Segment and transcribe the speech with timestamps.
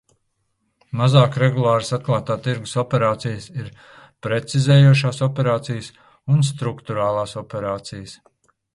[1.01, 3.69] Mazāk regulāras atklātā tirgus operācijas ir
[4.29, 5.95] precizējošās operācijas
[6.37, 8.23] un strukturālās operācijas.